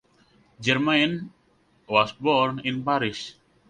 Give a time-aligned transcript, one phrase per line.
[0.59, 1.31] Germain
[1.87, 3.35] was born in Paris.